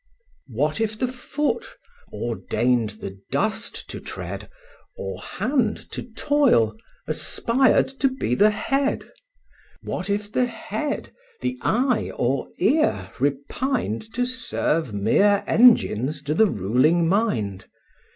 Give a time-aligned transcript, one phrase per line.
[0.47, 1.75] What if the foot,
[2.11, 4.49] ordained the dust to tread,
[4.95, 9.11] Or hand, to toil, aspired to be the head?
[9.83, 16.47] What if the head, the eye, or ear repined To serve mere engines to the
[16.47, 17.65] ruling mind?